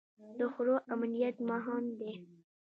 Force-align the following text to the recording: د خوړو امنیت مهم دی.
د 0.37 0.39
خوړو 0.51 0.75
امنیت 0.93 1.35
مهم 1.49 1.83
دی. 1.99 2.13